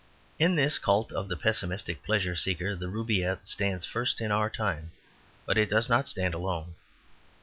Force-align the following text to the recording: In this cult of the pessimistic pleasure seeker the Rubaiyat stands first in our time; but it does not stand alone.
In 0.39 0.55
this 0.55 0.79
cult 0.79 1.11
of 1.11 1.29
the 1.29 1.37
pessimistic 1.37 2.01
pleasure 2.01 2.35
seeker 2.35 2.75
the 2.75 2.87
Rubaiyat 2.87 3.45
stands 3.45 3.85
first 3.85 4.19
in 4.19 4.31
our 4.31 4.49
time; 4.49 4.89
but 5.45 5.59
it 5.59 5.69
does 5.69 5.89
not 5.89 6.07
stand 6.07 6.33
alone. 6.33 6.73